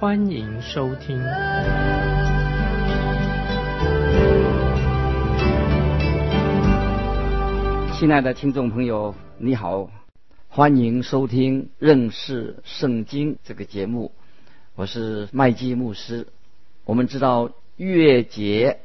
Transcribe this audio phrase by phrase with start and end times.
[0.00, 1.22] 欢迎收听。
[7.92, 9.90] 亲爱的听众朋友，你好，
[10.48, 14.12] 欢迎收听认识圣经这个节目，
[14.74, 16.28] 我是麦基牧师。
[16.86, 18.78] 我们知道月节。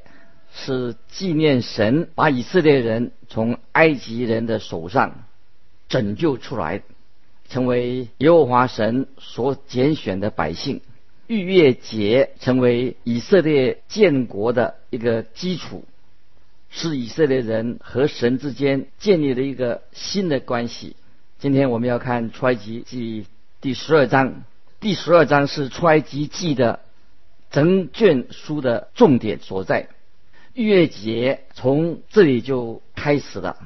[0.54, 5.24] 是纪念神把以色列人从埃及人的手上
[5.88, 6.82] 拯救出来，
[7.50, 10.82] 成为耶和华神所拣选的百姓。
[11.28, 15.84] 逾越节成为以色列建国的一个基础，
[16.70, 20.96] 是以色列人和神之间建立了一个新的关系。
[21.40, 23.26] 今天我们要看出埃及记
[23.60, 24.44] 第十二章，
[24.80, 26.80] 第十二章是出埃及记的
[27.50, 29.90] 整卷书的重点所在。
[30.54, 33.58] 逾越节从这里就开始了，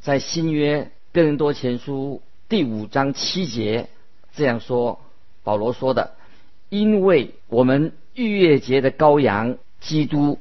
[0.00, 3.88] 在新约哥林多前书第五章七节
[4.34, 5.00] 这样说，
[5.42, 6.14] 保罗说的
[6.74, 10.40] ：“因为我们逾越节的羔羊基督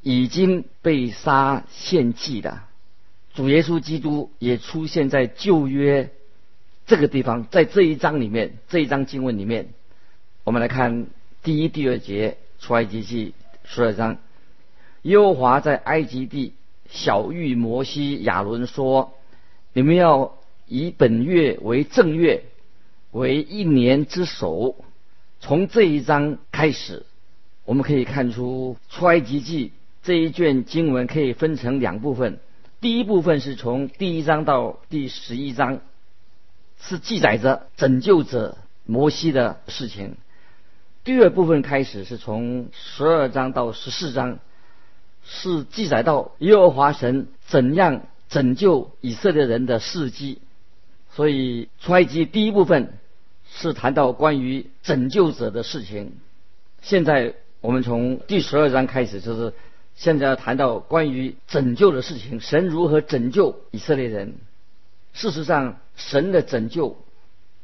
[0.00, 2.64] 已经被杀献祭了，
[3.34, 6.10] 主耶稣基督也出现在旧约
[6.86, 9.74] 这个地方，在这一章里面，这一章经文里面，
[10.44, 11.06] 我们来看
[11.42, 14.16] 第一、第二节出埃及记十二章。”
[15.02, 16.54] 耶和华在埃及地
[16.88, 19.12] 小谕摩西、亚伦说
[19.74, 22.42] ：“你们要以本月为正月，
[23.10, 24.76] 为一年之首。”
[25.46, 27.04] 从这一章开始，
[27.66, 32.40] 我们可以看出出埃及记这一卷经文可以分成两部分。
[32.80, 35.80] 第一部分是从第一章到第十一章，
[36.80, 40.16] 是记载着拯救者摩西的事情。
[41.04, 44.38] 第二部分开始是从十二章到十四章。
[45.26, 50.38] 是记载到耶和华神怎样拯救以色列人的事迹，
[51.14, 52.94] 所以出埃及第一部分
[53.56, 56.12] 是谈到关于拯救者的事情。
[56.82, 59.54] 现在我们从第十二章开始，就是
[59.94, 64.34] 现在要谈到关于拯救的事情，神如何拯救以色列人。
[65.12, 66.98] 事实上，神的拯救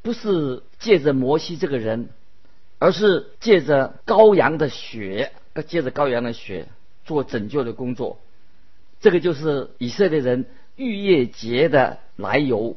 [0.02, 2.08] 不是借着摩西这个人，
[2.78, 5.32] 而是借着羔羊的血，
[5.66, 6.68] 借着羔羊的血。
[7.06, 8.20] 做拯救的工作，
[9.00, 10.44] 这个就是以色列人
[10.76, 12.76] 逾越节的来由，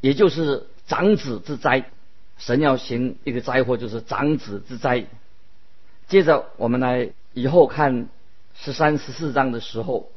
[0.00, 1.90] 也就是长子之灾。
[2.44, 5.06] 神要行一个灾祸，就是长子之灾。
[6.08, 8.08] 接着我们来以后看
[8.54, 10.10] 十三、十四章的时候，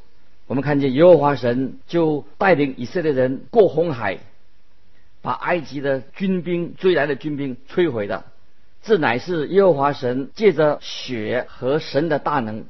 [0.48, 4.18] 我们看见耶和华神就带领以色列人过红海，
[5.22, 8.26] 把埃及的军兵追来的军兵摧毁了。
[8.82, 12.66] 这乃是耶和华神借着血和神的大能。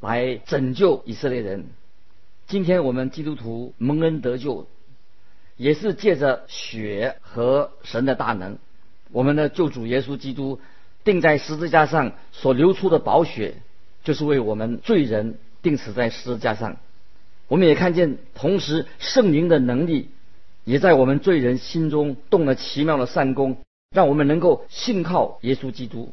[0.00, 1.64] 来拯救以色列人。
[2.46, 4.68] 今天我们基督徒蒙恩得救，
[5.56, 8.58] 也是借着血和神的大能。
[9.14, 10.58] 我们的救主耶稣基督
[11.04, 13.54] 钉在十字架上所流出的宝血，
[14.02, 16.78] 就是为我们罪人钉死在十字架上。
[17.46, 20.10] 我们也看见，同时圣灵的能力
[20.64, 23.58] 也在我们罪人心中动了奇妙的善功，
[23.94, 26.12] 让我们能够信靠耶稣基督。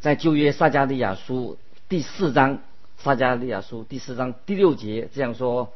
[0.00, 1.56] 在旧约撒加利亚书
[1.88, 2.60] 第四章。
[2.96, 5.74] 撒加利亚书第四章第六节这样说：“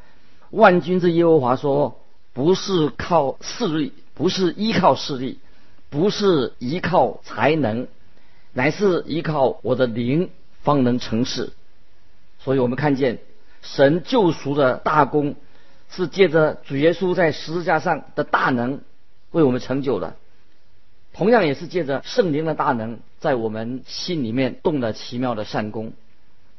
[0.49, 1.99] 万军之耶和华说，
[2.33, 5.37] 不是靠势力，不是依靠势力，
[5.89, 7.87] 不是依靠才能，
[8.53, 10.29] 乃是依靠我的灵，
[10.61, 11.51] 方能成事。”
[12.39, 13.19] 所以我们看见
[13.61, 15.35] 神救赎的大功，
[15.89, 18.81] 是借着主耶稣在十字架上的大能
[19.31, 20.15] 为我们成就的。
[21.11, 25.91] 同样也是借着圣灵的大能，在我们心里面动了奇妙的善功。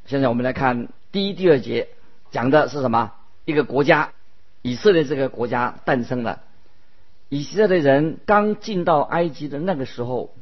[0.05, 1.87] 现在我们来看第一、第二节，
[2.31, 3.13] 讲的是什么？
[3.45, 4.11] 一个国家，
[4.61, 6.41] 以色列这个国家诞生了。
[7.33, 10.35] 以色列人刚进到埃及的那个时候，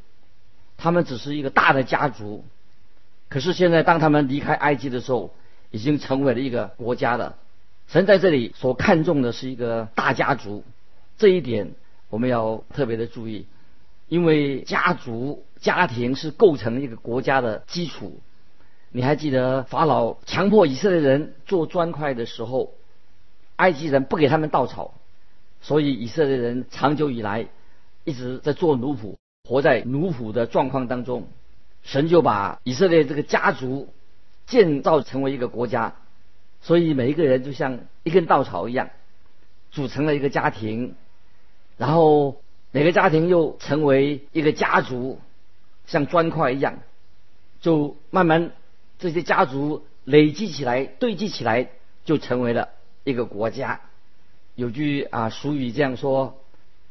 [0.76, 2.44] 他们只是一个大的家族。
[3.28, 5.32] 可是现在，当他们离开埃及的时候，
[5.70, 7.36] 已经成为了一个国家了。
[7.86, 10.64] 神在这里所看重的是一个大家族，
[11.20, 11.76] 这一点
[12.10, 13.46] 我们要特别的注意，
[14.08, 18.20] 因为家族、家庭是构成一个国家的基础。
[18.92, 22.74] 你还记得法老强迫以色列人做砖块的时候，
[23.58, 24.96] 埃及人不给他们稻草，
[25.62, 27.48] 所以以色列人长久以来
[28.04, 29.16] 一直在做奴仆，
[29.48, 31.28] 活在奴仆的状况当中。
[31.82, 33.88] 神就把以色列这个家族
[34.46, 35.96] 建造成为一个国家，
[36.62, 38.90] 所以每一个人就像一根稻草一样，
[39.72, 40.96] 组成了一个家庭，
[41.78, 42.42] 然后
[42.72, 45.20] 每个家庭又成为一个家族，
[45.86, 46.80] 像砖块一样，
[47.62, 48.52] 就慢慢
[48.98, 51.70] 这些家族累积起来、堆积起来，
[52.04, 52.70] 就成为了
[53.06, 53.80] 一个国家。
[54.60, 56.44] 有句啊俗语这样说：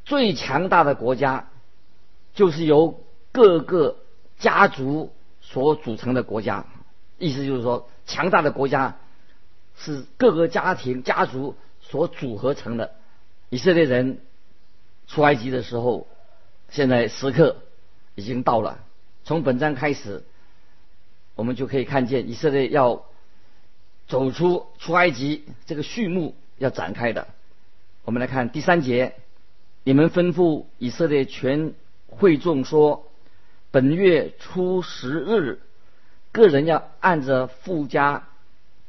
[0.07, 1.51] 最强大的国家，
[2.33, 3.99] 就是由各个
[4.39, 5.13] 家族
[5.43, 6.65] 所组成的国家。
[7.19, 8.97] 意思就是说，强大的国家
[9.77, 12.95] 是各个家庭家族所组合成的。
[13.51, 14.21] 以色列人
[15.07, 16.07] 出埃及的时候，
[16.71, 17.57] 现在时刻
[18.15, 18.79] 已经到了。
[19.25, 20.25] 从本章开始，
[21.35, 23.05] 我们就可以看见以色列要
[24.07, 27.29] 走出出埃及这个序幕要展开的。
[28.09, 29.17] 我们来看第三节，
[29.85, 31.75] 你们吩咐以色列全
[32.07, 33.07] 会众说：
[33.71, 35.61] 本月初十日，
[36.33, 38.27] 个人要按着富家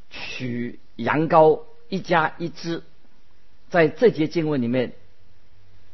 [0.10, 2.82] 取羊羔一家一只。
[3.70, 4.94] 在这节经文里面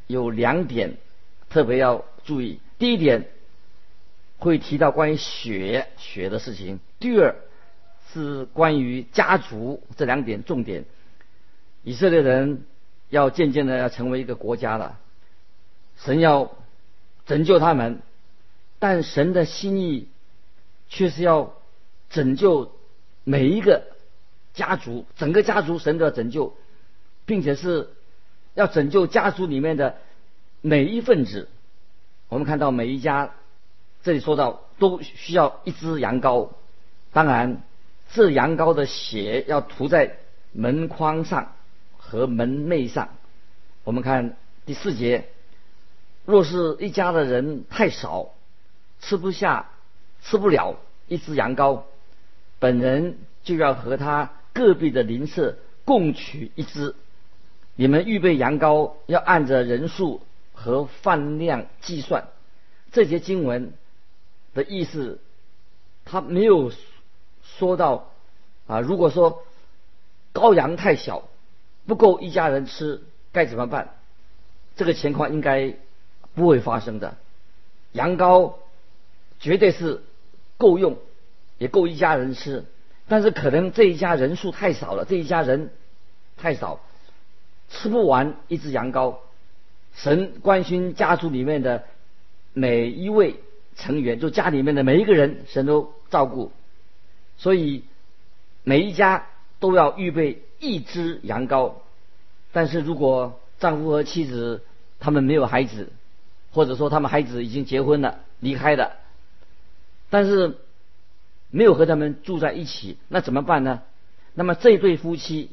[0.05, 0.97] 有两点
[1.49, 3.25] 特别要注意：第一点
[4.37, 7.35] 会提到关于血血的事情；第二
[8.13, 10.85] 是关于家族这两点重点。
[11.81, 12.65] 以色列人。
[13.15, 14.99] 要渐渐的要成为一个国家了，
[15.95, 16.51] 神要
[17.25, 18.01] 拯救他们，
[18.77, 20.09] 但神的心意
[20.89, 21.53] 却是要
[22.09, 22.73] 拯救
[23.23, 23.83] 每一个
[24.53, 26.57] 家族，整个家族神都要拯救，
[27.25, 27.89] 并且是
[28.53, 29.95] 要拯救家族里面的
[30.59, 31.47] 每一份子。
[32.27, 33.31] 我们看到每一家
[34.03, 36.49] 这里说到都需要一只羊羔，
[37.13, 37.63] 当然
[38.11, 40.17] 这羊羔的血要涂在
[40.51, 41.54] 门框上。
[42.15, 43.09] 和门楣上，
[43.83, 45.27] 我们看第四节。
[46.23, 48.29] 若是一家的人太少，
[49.01, 49.69] 吃不下、
[50.23, 50.77] 吃不了
[51.09, 51.81] 一只羊羔，
[52.57, 56.95] 本人就要和他隔壁的邻舍共取一只。
[57.75, 60.21] 你们预备羊羔要按着人数
[60.53, 62.29] 和饭量计算。
[62.93, 63.73] 这些经文
[64.53, 65.19] 的意思，
[66.05, 66.71] 他没有
[67.43, 68.09] 说到
[68.67, 68.79] 啊。
[68.79, 69.43] 如果说
[70.33, 71.27] 羔羊太小，
[71.87, 73.01] 不够一家人吃
[73.31, 73.89] 该怎么办？
[74.75, 75.73] 这个情况应该
[76.33, 77.15] 不会发生的。
[77.91, 78.55] 羊羔
[79.39, 80.03] 绝对是
[80.57, 80.97] 够用，
[81.57, 82.65] 也够一家人吃。
[83.07, 85.69] 但是可能这一家人数太少了，这一家人
[86.37, 86.79] 太少，
[87.69, 89.17] 吃不完一只羊羔。
[89.93, 91.83] 神关心家族里面的
[92.53, 93.35] 每一位
[93.75, 96.51] 成员，就家里面的每一个人，神都照顾。
[97.37, 97.83] 所以
[98.63, 99.27] 每一家
[99.59, 100.41] 都要预备。
[100.59, 101.73] 一只羊羔，
[102.51, 104.63] 但是如果丈夫和妻子
[104.99, 105.91] 他们没有孩子，
[106.51, 108.93] 或者说他们孩子已经结婚了离开了，
[110.09, 110.57] 但是
[111.51, 113.81] 没有和他们住在一起，那怎么办呢？
[114.33, 115.51] 那么这对夫妻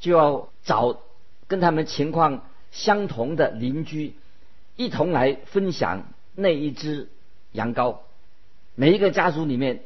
[0.00, 1.00] 就要找
[1.46, 4.14] 跟他们情况相同的邻居，
[4.76, 7.08] 一同来分享那一只
[7.52, 7.98] 羊羔。
[8.74, 9.82] 每一个家族里面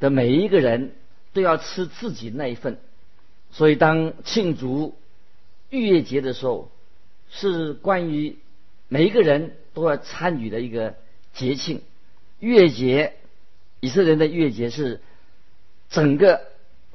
[0.00, 0.94] 的每一个人
[1.32, 2.78] 都要吃自己那一份。
[3.50, 4.94] 所以，当庆祝
[5.70, 6.70] 逾越节的时候，
[7.30, 8.38] 是关于
[8.88, 10.94] 每一个人都要参与的一个
[11.32, 11.82] 节庆。
[12.40, 13.14] 逾越节，
[13.80, 15.00] 以色列人的逾越节是
[15.88, 16.42] 整个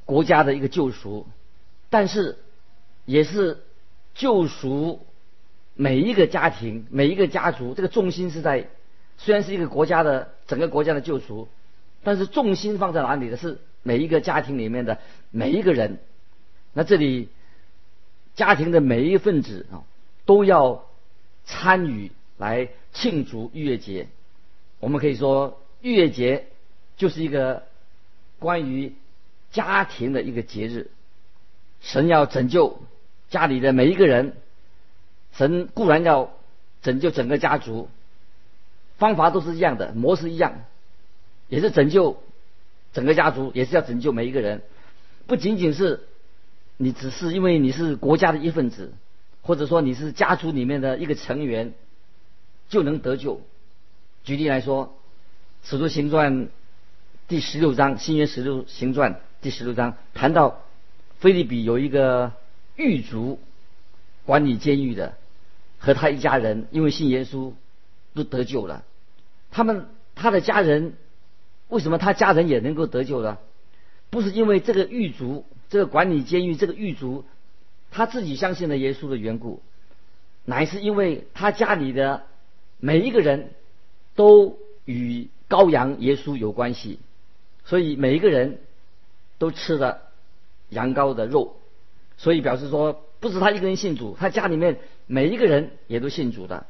[0.05, 1.27] 国家的一个救赎，
[1.89, 2.38] 但是
[3.05, 3.62] 也是
[4.13, 5.05] 救赎
[5.75, 7.74] 每一个家庭、每一个家族。
[7.74, 8.69] 这个重心是在，
[9.17, 11.50] 虽然是一个国家的整个国家的救赎，
[12.03, 16.00] 但是重心放在哪里的是每一个家庭里面的每一个人。
[16.73, 17.29] 那这里
[18.35, 19.85] 家庭的每一份子啊，
[20.25, 20.85] 都要
[21.45, 24.07] 参与来庆祝逾越节。
[24.79, 26.47] 我们可以说，逾越节
[26.97, 27.67] 就是一个
[28.39, 28.95] 关于
[29.51, 30.89] 家庭的一个节日。
[31.79, 32.81] 神要拯救
[33.29, 34.35] 家里的每一个人，
[35.33, 36.31] 神固然要
[36.81, 37.87] 拯救整个家族，
[38.97, 40.63] 方法都是一样的，模式一样，
[41.49, 42.23] 也是拯救
[42.93, 44.63] 整个家族，也是要拯救每一个人，
[45.27, 46.07] 不仅仅是。
[46.77, 48.93] 你只是因为你是国家的一份子，
[49.41, 51.73] 或者说你是家族里面的一个成员，
[52.67, 53.41] 就能得救。
[54.23, 54.87] 举例来说，
[55.69, 56.45] 《使徒行传》
[57.27, 60.61] 第十六章，《新约使徒行传》第十六章谈到，
[61.19, 62.33] 菲利比有一个
[62.75, 63.39] 狱卒
[64.25, 65.13] 管理监狱的，
[65.77, 67.53] 和他一家人因为信耶稣
[68.13, 68.83] 都得救了。
[69.51, 70.95] 他们他的家人
[71.67, 73.37] 为什么他家人也能够得救呢？
[74.09, 75.45] 不是因为这个狱卒。
[75.73, 77.25] 这个管理监狱这个狱卒，
[77.89, 79.59] 他自己相信了耶稣的缘故，
[80.45, 82.27] 乃是因为他家里的
[82.77, 83.49] 每一个人
[84.13, 86.99] 都与羔羊耶稣有关系，
[87.65, 88.59] 所以每一个人
[89.39, 90.01] 都吃了
[90.69, 91.55] 羊羔的肉，
[92.17, 94.77] 所以表示说，不止他一个人信主，他家里面
[95.07, 96.67] 每一个人也都信主的。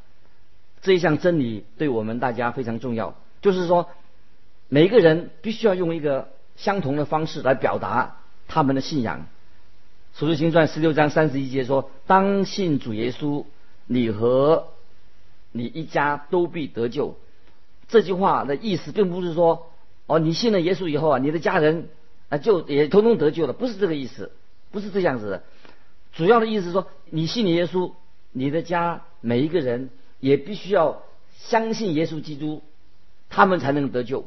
[0.81, 3.89] 这一项真理对我们大家非常重要，就是说，
[4.69, 9.25] 每一个人必须要用一个相同的方式来表达他们的信仰。
[10.19, 13.45] 《使徒行传》十六章三十一节说：“当信主耶稣，
[13.87, 14.67] 你和
[15.51, 17.17] 你一家都必得救。”
[17.89, 19.71] 这句话的意思并不是说，
[20.05, 21.89] 哦，你信了耶稣以后啊，你的家人
[22.29, 24.31] 啊就也通通得救了，不是这个意思，
[24.71, 25.43] 不是这样子的。
[26.13, 27.91] 主要的意思是说，你信了耶稣，
[28.31, 31.01] 你的家每一个人也必须要
[31.39, 32.61] 相信耶稣基督，
[33.29, 34.25] 他们才能得救。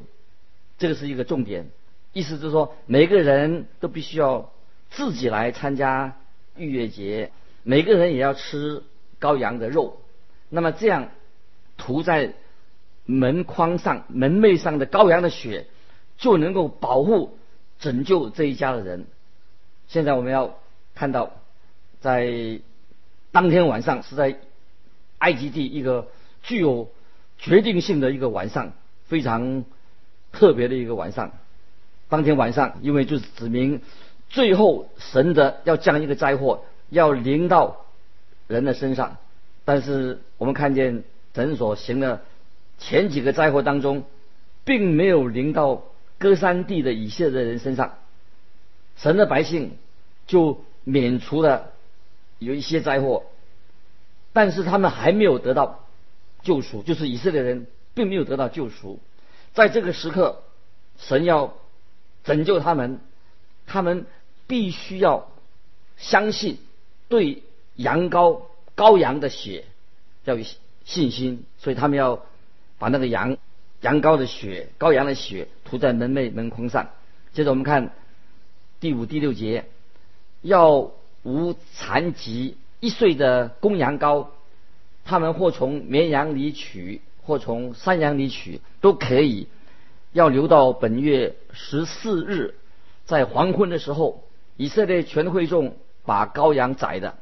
[0.79, 1.71] 这个是一个重点，
[2.17, 4.51] 意思就是说，每个人都必须要。
[4.89, 6.17] 自己来参加
[6.57, 7.33] 逾越节，
[7.65, 8.85] 每个人也要吃
[9.21, 10.01] 羔羊的肉。
[10.49, 11.09] 那么这样
[11.77, 12.35] 涂在
[13.05, 15.67] 门框上、门楣上的羔羊的血，
[16.17, 17.37] 就能够保护、
[17.81, 19.07] 拯救这一家的人。
[19.89, 20.57] 现在我们要
[20.95, 21.33] 看到，
[22.01, 22.61] 在
[23.33, 24.39] 当天晚上是在
[25.19, 26.09] 埃及地一个
[26.45, 26.91] 具有
[27.39, 28.73] 决定性的一个晚上，
[29.07, 29.65] 非常
[30.31, 31.33] 特别的一个晚上。
[32.09, 33.83] 当天晚上，因为就是指明。
[34.29, 37.85] 最后，神的要降一个灾祸，要临到
[38.49, 39.17] 人的身上。
[39.65, 42.23] 但是我们看见神所行的
[42.79, 44.05] 前几个灾祸当中，
[44.65, 45.85] 并没有临到
[46.19, 47.95] 歌山地的以色列人身上。
[48.97, 49.77] 神的百姓
[50.27, 51.73] 就免除了
[52.39, 53.25] 有一些灾祸，
[54.33, 55.85] 但是他们还没有得到
[56.43, 59.01] 救赎，就是以色列人并没有得到救赎。
[59.53, 60.43] 在这个时刻，
[60.99, 61.55] 神要
[62.26, 63.00] 拯救他们。
[63.68, 64.06] 他们
[64.47, 65.28] 必须要
[65.97, 66.59] 相信
[67.09, 67.42] 对
[67.75, 68.42] 羊羔
[68.76, 69.64] 羔羊的血
[70.25, 70.45] 要有
[70.85, 72.23] 信心，所以他们要
[72.78, 73.38] 把那个羊
[73.80, 76.90] 羊羔的血羔羊的血涂在门楣门框上。
[77.33, 77.92] 接着我们看
[78.78, 79.64] 第五、第六节，
[80.42, 80.92] 要
[81.25, 84.28] 无残疾一岁的公羊羔，
[85.04, 89.49] 他们或从绵羊里取，或从山羊里取，都可以。
[90.17, 92.55] 要留到本月十四日。
[93.05, 94.25] 在黄昏的时候，
[94.57, 97.17] 以色列全会众把羔羊宰的。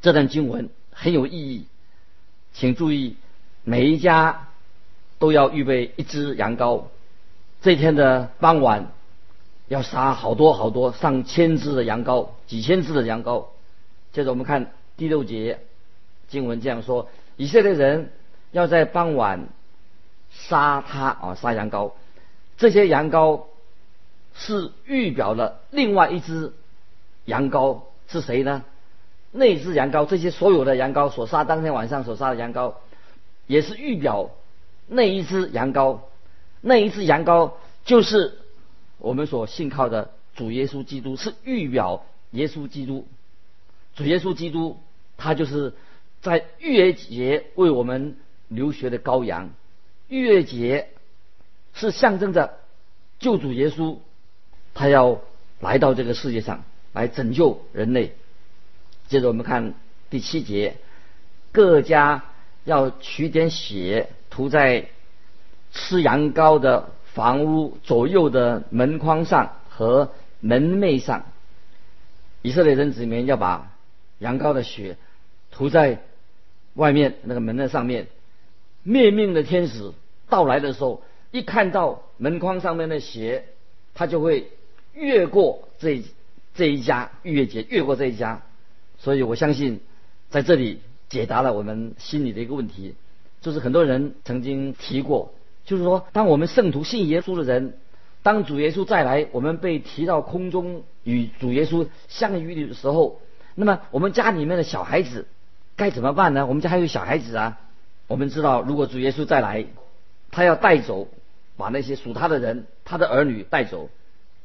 [0.00, 1.66] 这段经文很有意义，
[2.54, 3.16] 请注意，
[3.62, 4.48] 每一家
[5.18, 6.84] 都要预备一只羊羔。
[7.60, 8.90] 这天的傍晚，
[9.68, 13.48] 要杀好多好多上千只的羊羔，几千只的羊羔。
[14.14, 15.60] 接着我们看第六节
[16.28, 18.10] 经文这样说：以色列人
[18.50, 19.46] 要在傍晚
[20.30, 21.92] 杀他啊，杀羊羔。
[22.56, 23.44] 这些羊羔。
[24.36, 26.52] 是预表了另外一只
[27.24, 28.64] 羊羔是谁呢？
[29.30, 32.74] 那只羊羔，这些所有的羊羔所杀当天晚上所杀的羊羔，
[33.46, 34.32] 也是预表
[34.88, 36.00] 那一只羊羔。
[36.60, 37.52] 那一只羊羔
[37.84, 38.36] 就是
[38.98, 43.06] 我们所信靠的主耶稣基督，是预表耶稣基督。
[43.94, 44.80] 主耶稣基督，
[45.16, 45.74] 他就是
[46.22, 48.16] 在逾越节为我们
[48.48, 49.50] 流血的羔羊。
[50.08, 50.88] 逾越节
[51.74, 52.54] 是象征着
[53.18, 53.98] 救主耶稣。
[54.72, 55.20] 他要
[55.60, 58.14] 来到这个世界上来拯救人类。
[59.06, 59.74] 接着我们看
[60.10, 60.76] 第七节，
[61.52, 62.24] 各家
[62.64, 64.88] 要取点血涂在
[65.72, 71.26] 吃羊羔的房屋左右的门框上和门楣上。
[72.42, 73.70] 以色列人子民要把
[74.18, 74.96] 羊羔的血
[75.50, 76.00] 涂在
[76.74, 78.08] 外面那个门的上面。
[78.82, 79.92] 灭命的天使
[80.28, 81.02] 到来的时候，
[81.34, 83.44] 一看到门框上面的鞋，
[83.94, 84.48] 他就会。
[84.96, 86.04] 越过这
[86.54, 88.42] 这一家逾越节，越过这一家，
[88.96, 89.80] 所以我相信
[90.30, 92.94] 在这里解答了我们心里的一个问题，
[93.40, 97.76] 就是很多人曾经提过，就是说，当我们圣徒信耶稣的人，
[98.22, 103.20] 当主耶稣再来，我们被提到空中与主耶稣相遇的时候，
[103.56, 105.26] 那么我们家里面的小孩子
[105.74, 106.46] 该怎么办呢？
[106.46, 107.58] 我们家还有小孩子啊，
[108.06, 109.66] 我们知道，如果主耶稣再来，
[110.30, 111.08] 他要带走，
[111.56, 113.90] 把那些属他的人，他的儿女带走。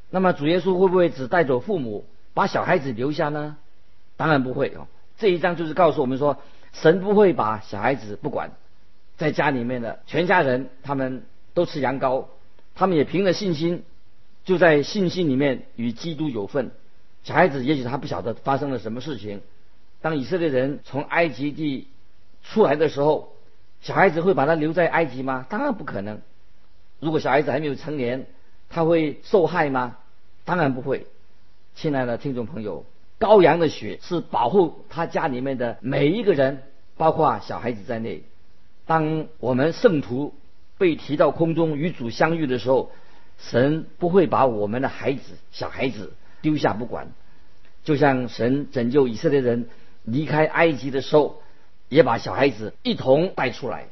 [0.10, 3.58] 那么主耶稣会不会只带走父母，把小孩子留下呢？
[4.18, 4.88] 当然不会哦。
[5.18, 6.38] 这一章就是告诉我们说，
[6.74, 8.52] 神不会把小孩子不管，
[9.18, 11.24] 在家里面的全家人他们
[11.54, 12.26] 都吃羊羔，
[12.76, 13.84] 他们也凭着信心，
[14.46, 16.72] 就在信心里面与基督有份。
[17.24, 19.42] 小孩子也许他不晓得发生了什么事情。
[20.02, 21.88] 当以色列人从埃及地
[22.44, 23.34] 出来的时候，
[23.82, 25.46] 小孩子会把他留在埃及吗？
[25.50, 26.22] 当然不可能。
[27.00, 28.26] 如果小孩子还没有成年，
[28.70, 29.98] 他会受害吗？
[30.46, 31.08] 当然不会。
[31.76, 32.86] 亲爱的听众朋友，
[33.20, 36.64] 羔羊的血是保护他家里面的每一个人，
[36.98, 38.24] 包括小孩子在内。
[38.86, 40.34] 当我们圣徒
[40.78, 42.92] 被提到空中与主相遇的时候，
[43.38, 47.08] 神不会把我们的孩子、小孩子丢下不管，
[47.86, 49.70] 就像神拯救以色列人
[50.04, 51.42] 离开埃及的时候，
[51.88, 53.86] 也把小孩子一同带出来。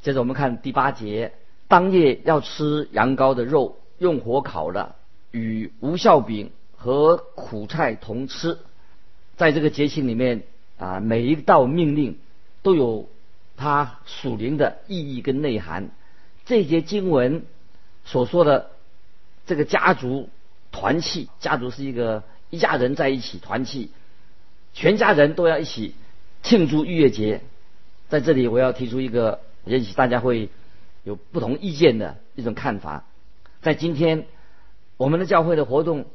[0.00, 1.32] 接着我们看第八节，
[1.68, 4.96] 当夜要吃羊羔的肉，用火烤了，
[5.30, 8.58] 与无酵饼和苦菜同吃。
[9.36, 10.42] 在这个节庆里面
[10.78, 12.18] 啊，每一道命令
[12.62, 13.08] 都有
[13.56, 15.90] 它属灵的意义跟内涵。
[16.44, 17.44] 这节经文
[18.04, 18.70] 所说的
[19.46, 20.28] 这个家族
[20.70, 23.90] 团契，家族是一个一家人在一起团契，
[24.72, 25.94] 全家人都要一起
[26.42, 27.40] 庆祝逾越节。
[28.08, 30.48] 在这里，我要提出一个也许大家会
[31.06, 33.04] 有不同意见的一种看法。
[33.62, 34.26] 在今天，
[34.96, 36.06] 我们的教会的活动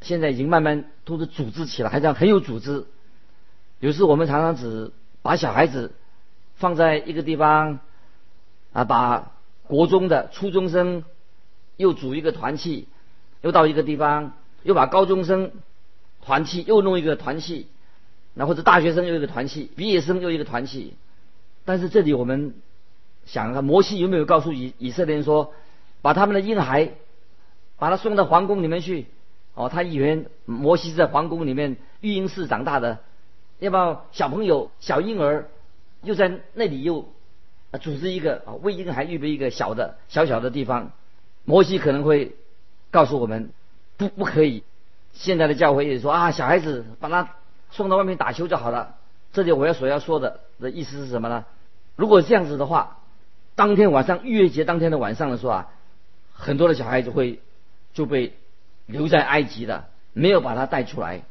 [0.00, 2.84] 现在已经慢慢都是组织起来，还这样很有组织。
[3.78, 4.90] 有时我们常常只
[5.22, 5.92] 把小孩子
[6.56, 7.78] 放在一个地方
[8.72, 9.30] 啊，把
[9.68, 11.04] 国中的初中生
[11.76, 12.88] 又组一个团契，
[13.40, 14.32] 又到一个地方，
[14.64, 15.52] 又把高中生
[16.24, 17.68] 团契又弄一个团契，
[18.34, 20.94] 那或者大学生又一个团契，毕业生又一个团契。
[21.64, 22.52] 但是这里我们
[23.26, 25.52] 想看摩西有没有告诉以以色列人说，
[26.02, 26.90] 把他们的婴孩
[27.78, 29.06] 把他送到皇宫里面去？
[29.54, 32.98] 哦，他以为摩西是在皇宫里面育婴室长大的，
[33.58, 35.48] 要不要小朋友小婴儿
[36.02, 37.08] 又在那里又？
[37.80, 40.92] 组织一个啊，为婴孩预备一个小的小小的地方。
[41.44, 42.36] 摩西可能会
[42.90, 43.50] 告诉我们，
[43.96, 44.62] 不不可以。
[45.12, 47.30] 现在的教会也说啊，小孩子把他
[47.70, 48.94] 送到外面打球就好了。
[49.32, 51.44] 这里我要所要说的的意思是什么呢？
[51.96, 52.98] 如果这样子的话，
[53.56, 55.70] 当天晚上逾越节当天的晚上的时候啊，
[56.32, 57.40] 很多的小孩子会
[57.92, 58.34] 就被
[58.86, 61.22] 留在埃及的，没有把他带出来。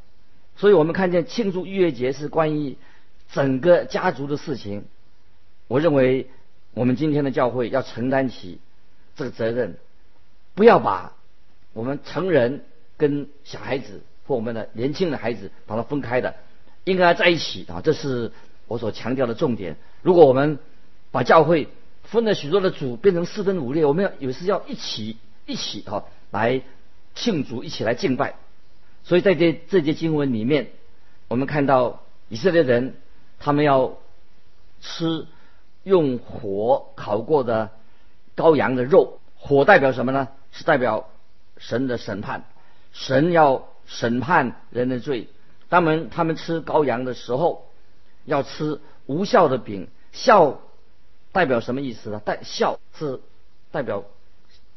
[0.56, 2.77] 所以我们看见庆祝逾越节是关于
[3.32, 4.86] 整个家族的事情。
[5.68, 6.27] 我认为，
[6.74, 8.60] 我们今天的教会要承担起
[9.15, 9.78] 这个责任，
[10.54, 11.13] 不要把
[11.74, 12.63] 我们成人
[12.97, 16.36] 跟小孩子或我们的年轻的孩子把它分开的，
[16.84, 17.82] 应该在一起啊！
[17.84, 18.32] 这是
[18.67, 19.76] 我所强调的重点。
[20.02, 20.60] 如果我们
[21.12, 21.67] 把教会
[22.04, 26.62] 分了许多的组，变成四分五裂，我们要有时要一起一起哈来
[27.16, 28.36] 庆祝，一起来敬拜。
[29.04, 30.70] 所以在这这节经文里面，
[31.28, 32.96] 我们看到以色列人
[33.39, 33.98] 他们要
[34.82, 35.26] 吃。
[35.86, 37.72] 用火烤过的
[38.38, 40.30] 羔羊的肉，火代表什么呢？
[40.54, 41.10] 是代表
[41.58, 42.46] 神的审判，
[42.94, 45.28] 神要审判人的罪。
[45.70, 47.68] 他们他们吃羔羊的时候，
[48.24, 50.62] 要吃无效的饼，效
[51.34, 52.22] 代表什么意思呢？
[52.24, 53.19] 代孝是
[53.72, 54.06] 代表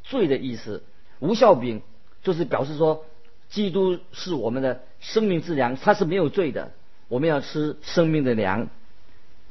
[0.03, 0.83] 罪的意思，
[1.21, 1.83] 无效饼
[2.25, 3.05] 就是表示说，
[3.49, 6.73] 基督是我们的生命之粮，他是没有罪的，
[7.07, 8.69] 我们要吃生命的粮。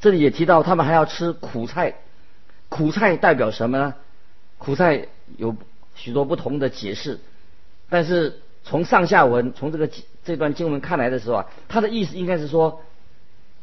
[0.02, 1.96] 这里也提到，他们还要吃苦菜。
[2.68, 3.96] 苦菜代表什么呢？
[4.58, 5.56] 苦菜有
[5.96, 7.20] 许多不同的解释，
[7.90, 9.90] 但是从上下文，从这个
[10.24, 12.82] 这段经文看来的时候啊，它的意思应该是说，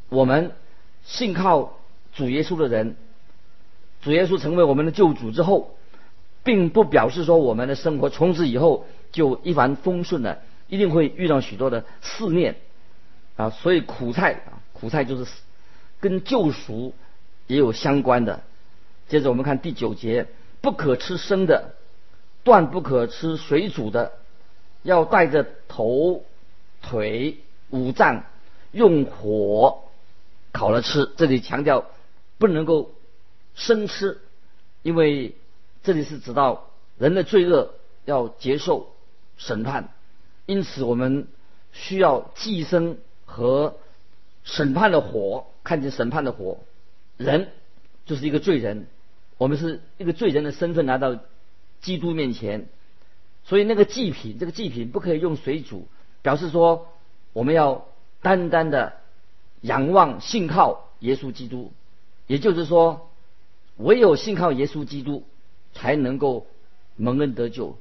[0.09, 0.53] 我们
[1.05, 1.77] 信靠
[2.15, 2.97] 主耶稣的人，
[4.03, 5.77] 主耶稣成为我们的救主之后，
[6.45, 12.57] 并不表示说我们的生活从此以后就一帆风顺了，一定会遇到许多的试炼
[13.37, 13.49] 啊。
[13.49, 15.25] 所以苦菜啊，苦菜就是。
[16.01, 16.95] 跟救赎
[17.47, 18.43] 也有相关的。
[19.07, 20.27] 接着我们看第九节，
[20.61, 21.77] 不可吃生的，
[22.43, 24.11] 断不可吃水煮的，
[24.83, 26.25] 要带着头、
[26.83, 27.39] 腿、
[27.71, 28.25] 五脏
[28.73, 29.85] 用火
[30.51, 31.09] 烤了吃。
[31.17, 31.85] 这里强调
[32.39, 32.91] 不能够
[33.55, 34.21] 生吃，
[34.83, 35.35] 因为
[35.83, 38.95] 这里是指到人的罪恶要接受
[39.37, 39.89] 审判，
[40.47, 41.29] 因此我们
[41.73, 43.77] 需要寄生和
[44.45, 45.47] 审判的火。
[45.65, 46.59] 看见审判的火，
[47.17, 47.53] 人
[48.05, 48.89] 就是一个罪人，
[49.39, 51.17] 我们是一个罪人的身份来到
[51.81, 52.67] 基督面前，
[53.45, 55.87] 所以那个祭品，这个祭品不可以用水煮，
[56.21, 56.89] 表示说
[57.33, 57.87] 我们要
[58.23, 58.95] 单单的
[59.61, 61.73] 仰望信靠耶稣基督，
[62.27, 63.12] 也就是说，
[63.83, 65.25] 唯有信靠耶稣基督
[65.73, 66.47] 才能够
[66.97, 67.77] 蒙恩得救。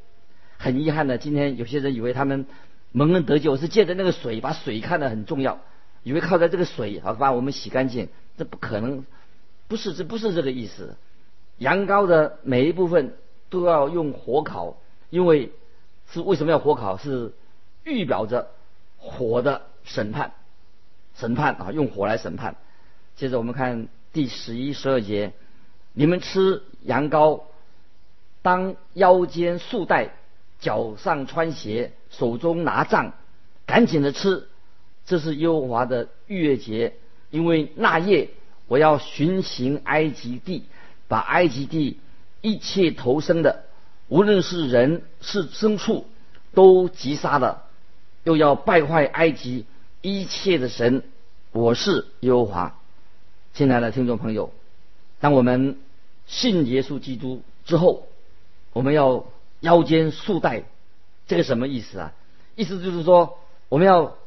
[0.58, 2.46] 很遗憾的，今天有些人以为他们
[2.92, 5.60] 蒙恩得救是借着那个水，把水看得很重要。
[6.04, 9.06] 以为靠在这个水啊把我们洗干净，这不可能，
[9.68, 10.96] 不是这不是这个意思。
[11.58, 13.14] 羊羔的每一部分
[13.50, 14.78] 都要用火烤，
[15.12, 15.52] 因为
[16.12, 16.98] 是为什么要火烤？
[16.98, 17.34] 是
[17.84, 18.50] 预表着
[18.98, 20.34] 火的审判，
[21.16, 22.56] 审判啊，用火来审判。
[23.16, 25.34] 接着我们看第十一、十二节，
[25.94, 27.42] 你们吃羊羔，
[28.42, 30.10] 当腰间束带，
[30.60, 33.14] 脚上穿鞋，手中拿杖，
[33.66, 34.48] 赶紧的吃。
[35.06, 36.94] 这是耶和华的逾越节，
[37.30, 38.30] 因为那夜
[38.68, 40.64] 我要巡行埃及地，
[41.08, 42.00] 把埃及地
[42.40, 43.64] 一切投生的，
[44.08, 46.06] 无论是人是牲畜，
[46.54, 47.66] 都击杀了，
[48.24, 49.66] 又要败坏埃及
[50.02, 51.04] 一切的神。
[51.52, 52.78] 我是耶和华。
[53.54, 54.54] 亲爱的听众朋友，
[55.22, 55.78] 当我们
[56.28, 58.08] 信耶稣基督之后，
[58.74, 59.26] 我们要
[59.62, 60.64] 腰间束带，
[61.28, 62.14] 这个什么意思啊？
[62.56, 63.38] 意思就是说，
[63.70, 64.18] 我们要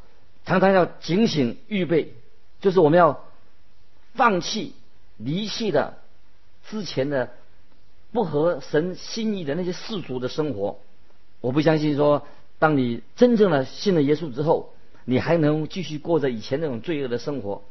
[0.46, 2.14] 常常要警醒预备，
[2.61, 3.24] 就是我们要
[4.14, 4.72] 放弃
[5.18, 5.98] 离弃的
[6.68, 7.30] 之前的
[8.12, 10.78] 不合神心意的那些世俗的生活。
[11.40, 12.26] 我不相信说，
[12.59, 14.72] 当你真正的信了耶稣之后，
[15.04, 17.62] 你还能继续过着以前那种罪恶的生活。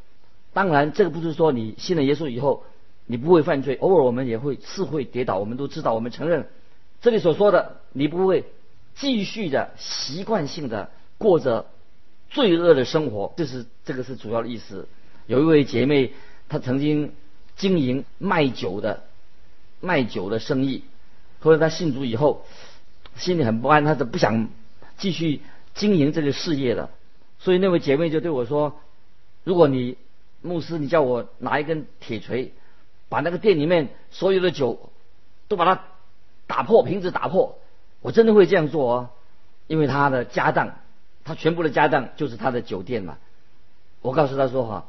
[0.51, 2.63] 当然，这个不是说你信了耶稣以后
[3.05, 6.47] 你不会犯罪，偶尔我们也会是会跌倒，我们都知道，我们承认。
[7.01, 8.45] 这里所说的，你不会
[8.95, 11.65] 继续的习惯性的过着
[12.29, 14.87] 罪恶的生活，这是这个是主要的意思。
[15.27, 16.13] 有一位姐妹，
[16.47, 17.11] 她曾经
[17.55, 19.03] 经营卖酒的
[19.81, 20.83] 卖酒的生意，
[21.39, 22.45] 后来她信主以后，
[23.17, 24.47] 心里很不安，她是不想
[24.97, 25.41] 继续
[25.73, 26.89] 经营这个事业的。
[27.39, 28.79] 所以那位姐妹就对我说
[29.43, 29.97] ：“如果你
[30.41, 32.53] 牧师，你叫我拿一根铁锤，
[33.13, 34.89] 把那个店里面所有的酒
[35.47, 35.83] 都把它。”
[36.45, 37.57] 打破瓶子，打破，
[38.01, 39.09] 我真的会这样做哦，
[39.65, 40.75] 因为他的家当，
[41.23, 43.17] 他全部的家当就是他的酒店嘛。
[44.01, 44.85] 我告诉他说哈，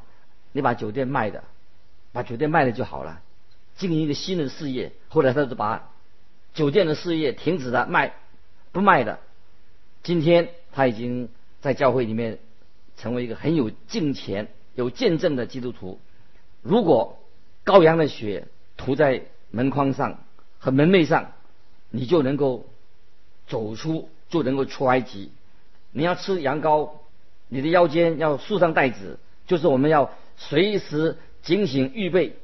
[0.50, 1.44] 你把酒店卖的，
[2.12, 3.22] 把酒店卖了就好了，
[3.76, 4.92] 经营一个新的事业。
[5.08, 5.90] 后来他就把
[6.54, 8.14] 酒店的事业停止了，卖
[8.72, 9.20] 不卖的。
[10.02, 12.40] 今天他已经在教会里面
[12.96, 16.00] 成为一个很有敬虔、有见证的基督徒。
[16.62, 17.23] 如果
[17.64, 18.46] 羔羊的血
[18.76, 20.18] 涂在门框上
[20.58, 21.32] 和门楣上，
[21.90, 22.66] 你就能够
[23.46, 25.30] 走出，就能够出埃及。
[25.92, 26.90] 你要吃羊羔，
[27.48, 32.36] 你的腰间要束上带子，就是我们要随时警醒预备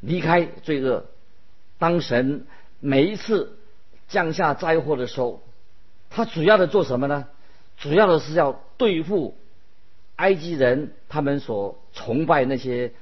[0.00, 1.06] 离开罪恶。
[1.78, 2.46] 当神
[2.80, 3.56] 每一次
[4.08, 5.42] 降下灾祸的时候，
[6.10, 7.28] 他主要的做什么呢？
[7.78, 9.36] 主要的是要对付
[10.16, 12.92] 埃及人他们所崇拜那些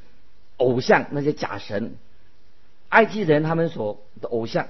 [0.58, 1.96] 偶像、那些假神。
[2.90, 4.68] 埃及人他们所的偶像。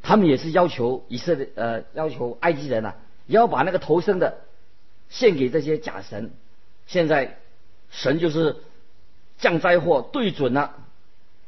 [0.00, 2.94] 他们也是要求以色列呃，要求埃及人呐，
[3.26, 4.38] 也要把那个头生的
[5.08, 6.30] 献给这些假神。
[6.86, 7.36] 现在
[7.90, 8.56] 神就是
[9.38, 10.76] 降灾祸，对准了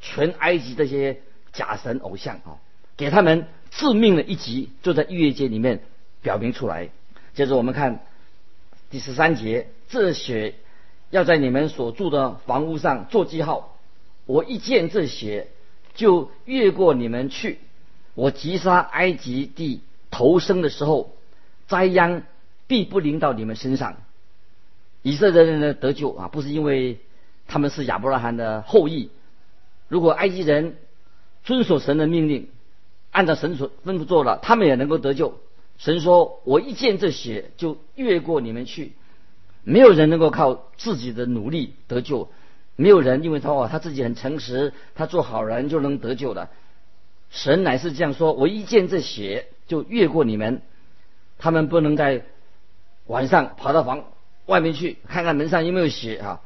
[0.00, 1.20] 全埃及这些
[1.52, 2.58] 假神偶像啊，
[2.96, 5.82] 给他们致命的一击，就在逾越节里面
[6.20, 6.90] 表明出来。
[7.34, 8.04] 接着我们看
[8.90, 10.56] 第十三节，这血
[11.10, 13.76] 要在你们所住的房屋上做记号，
[14.26, 15.48] 我一见这血，
[15.94, 17.58] 就越过你们去。
[18.14, 21.14] 我击杀埃及地投生的时候，
[21.66, 22.22] 灾殃
[22.66, 23.96] 必不临到你们身上。
[25.02, 26.98] 以色列人的得救啊，不是因为
[27.48, 29.10] 他们是亚伯拉罕的后裔。
[29.88, 30.76] 如果埃及人
[31.42, 32.48] 遵守神的命令，
[33.10, 35.40] 按照神所吩咐做了，他们也能够得救。
[35.78, 38.92] 神说：“我一见这血，就越过你们去。”
[39.62, 42.30] 没有人能够靠自己的努力得救，
[42.76, 46.48] 没有人因为他哦他自己很诚实，他做好人就能得救的。
[47.30, 50.62] 神乃是这样说：我一见这血，就越过你们。
[51.38, 52.24] 他们不能在
[53.06, 54.04] 晚上跑到房
[54.46, 56.40] 外面去看看门上有没有血啊！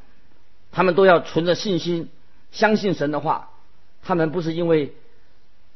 [0.71, 2.09] 他们都要存着信心，
[2.51, 3.49] 相信神的话。
[4.03, 4.93] 他们不是因为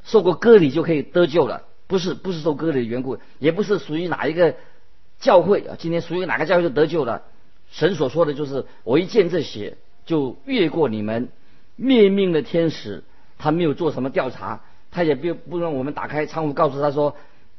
[0.04, 4.56] 受过割礼就可以得救了，不是，不是受割礼的缘故，也不是属于哪一个
[5.20, 5.76] 教会啊。
[5.78, 7.24] 今天属于哪个教会就得救了？
[7.72, 11.30] 神所说的就是：我一见这血，就越过你们。
[11.76, 13.04] 灭命的天使，
[13.38, 14.62] 他没有做什么调查。
[14.92, 17.16] 他也不不让我们打开窗户，告诉他说，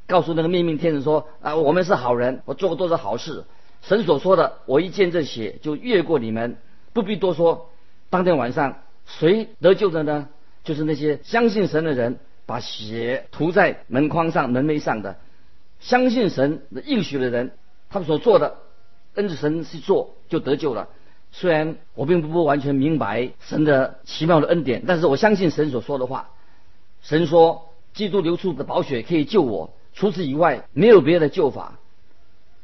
[0.09, 3.45] 告诉那个灭命天使说啊，我们是好人，我做过多少好事。
[3.83, 6.57] 神所说的，我一见这血就越过你们，
[6.93, 7.71] 不必多说。
[8.11, 10.29] 当天晚上谁得救的呢？
[10.65, 15.17] 就是那些相信神的人，把血涂在门框上、门楣上的，
[15.81, 17.53] 相信神的应许的人，
[17.89, 18.59] 他们所做的，
[19.15, 20.89] 跟着神去做就得救了。
[21.33, 26.31] 虽然我并不完全明白神的奇妙的恩典，但是我相信神所说的话。
[27.03, 31.79] 神说：“基督流出的宝血可以救我，除此以外没有别的救法。”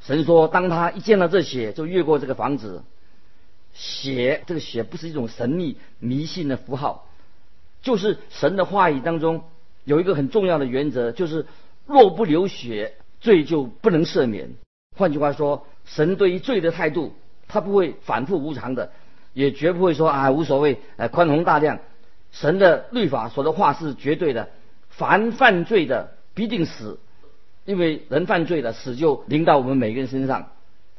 [0.03, 2.85] 神说：“当他一见到这血，就越过这个房子。
[3.73, 7.07] 血，这个血不是一种神秘迷信的符号，
[7.83, 9.45] 就是神的话语当中
[9.85, 11.47] 有一个很重要的原则，就是
[11.87, 14.51] 若不流血，罪就不能赦免。
[14.97, 17.15] 换句话说，神对于罪的态度，
[17.49, 18.91] 他不会反复无常的，
[19.35, 21.79] 也绝不会说啊无所谓，呃宽宏大量。”
[22.33, 24.51] 神的律法说的话是绝对的，
[24.91, 26.99] 凡犯罪的必定死，
[27.65, 30.49] 因为人犯罪了，死就临到我们每个人身上。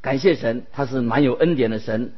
[0.02, 2.14] 感谢神，他是蛮有恩典的神，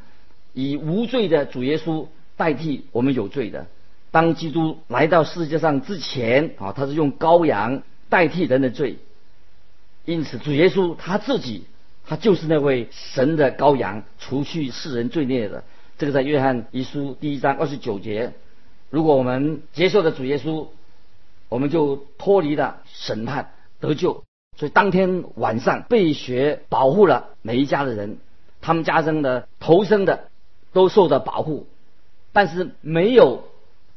[0.54, 2.08] 以无罪的主耶稣
[2.38, 3.66] 代替我们有罪的。
[4.12, 9.00] 当基督来到世界上之前啊，他是用羔羊代替人的罪，
[10.10, 11.66] 因此主耶稣他自己，
[12.08, 15.64] 他就是那位神的羔羊，除去世人罪孽的。
[16.00, 18.34] 这个在约翰一书第一章二十九节。
[18.90, 20.66] 如果我们接受了主耶稣，
[21.48, 24.24] 我们就脱离了审判，得救。
[24.58, 28.18] 所以当天晚上，被血保护了每一家的人，
[28.62, 30.30] 他们家中的、投生的
[30.74, 31.68] 都受到保护，
[32.34, 33.44] 但是没有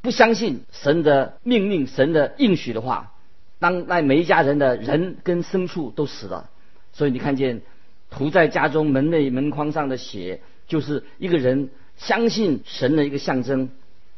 [0.02, 3.14] 不相信神的命令、神的应许的话。
[3.62, 6.50] 当那每一家人的人跟牲畜都死了，
[6.92, 7.62] 所以你看见
[8.10, 13.70] 涂在家中门内门框上的血，就是一个人相信神的一个象征。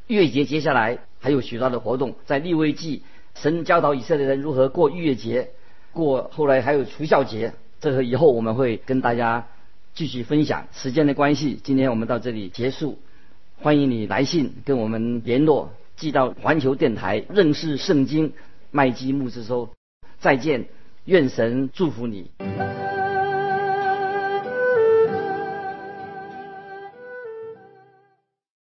[0.07, 3.03] 月节接下来还有许多的活动，在立位记，
[3.35, 5.51] 神教导以色列人如何过月节，
[5.93, 7.53] 过后来还有除孝节，
[7.83, 9.47] 这个以后我们会跟大家
[9.95, 10.69] 继续分享。
[10.73, 12.99] 时间的关系，今天我们到这里结束。
[13.61, 18.33] 欢迎你来信跟我们联络，寄到环球电台认识圣经。
[18.77, 19.71] 麦基牧师说
[20.19, 20.67] ：“再见，
[21.05, 22.33] 愿神祝福你。”